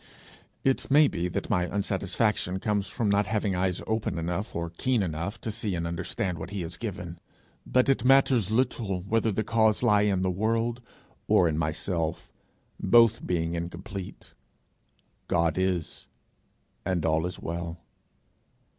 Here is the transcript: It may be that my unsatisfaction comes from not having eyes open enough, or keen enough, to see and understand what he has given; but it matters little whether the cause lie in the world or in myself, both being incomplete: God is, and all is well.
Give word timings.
It 0.63 0.89
may 0.89 1.07
be 1.07 1.27
that 1.27 1.51
my 1.51 1.65
unsatisfaction 1.67 2.59
comes 2.59 2.87
from 2.87 3.07
not 3.07 3.27
having 3.27 3.53
eyes 3.53 3.83
open 3.85 4.17
enough, 4.17 4.55
or 4.55 4.71
keen 4.71 5.03
enough, 5.03 5.39
to 5.41 5.51
see 5.51 5.75
and 5.75 5.85
understand 5.85 6.39
what 6.39 6.49
he 6.49 6.61
has 6.63 6.75
given; 6.75 7.19
but 7.67 7.87
it 7.87 8.03
matters 8.03 8.49
little 8.49 9.01
whether 9.01 9.31
the 9.31 9.43
cause 9.43 9.83
lie 9.83 10.01
in 10.01 10.23
the 10.23 10.31
world 10.31 10.81
or 11.27 11.47
in 11.47 11.55
myself, 11.55 12.31
both 12.79 13.27
being 13.27 13.53
incomplete: 13.53 14.33
God 15.27 15.55
is, 15.59 16.07
and 16.83 17.05
all 17.05 17.27
is 17.27 17.39
well. 17.39 17.77